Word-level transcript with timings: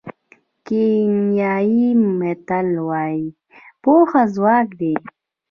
کینیايي 0.65 1.87
متل 2.19 2.67
وایي 2.87 3.23
پوهه 3.81 4.23
ځواک 4.33 4.67
دی. 4.79 4.93